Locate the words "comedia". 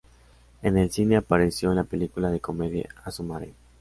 2.39-2.89